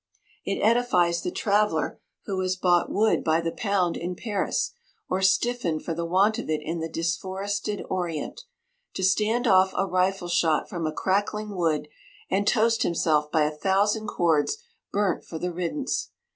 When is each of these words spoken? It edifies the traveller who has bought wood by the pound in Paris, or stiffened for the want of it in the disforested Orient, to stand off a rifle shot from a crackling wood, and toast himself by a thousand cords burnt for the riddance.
It 0.43 0.59
edifies 0.61 1.21
the 1.21 1.29
traveller 1.29 1.99
who 2.25 2.39
has 2.41 2.55
bought 2.55 2.91
wood 2.91 3.23
by 3.23 3.39
the 3.39 3.51
pound 3.51 3.95
in 3.97 4.15
Paris, 4.15 4.71
or 5.07 5.21
stiffened 5.21 5.83
for 5.85 5.93
the 5.93 6.07
want 6.07 6.39
of 6.39 6.49
it 6.49 6.61
in 6.63 6.79
the 6.79 6.89
disforested 6.89 7.83
Orient, 7.87 8.41
to 8.95 9.03
stand 9.03 9.45
off 9.45 9.73
a 9.77 9.85
rifle 9.85 10.27
shot 10.27 10.67
from 10.67 10.87
a 10.87 10.91
crackling 10.91 11.55
wood, 11.55 11.87
and 12.31 12.47
toast 12.47 12.81
himself 12.81 13.31
by 13.31 13.43
a 13.43 13.51
thousand 13.55 14.07
cords 14.07 14.57
burnt 14.91 15.23
for 15.23 15.37
the 15.37 15.53
riddance. 15.53 16.09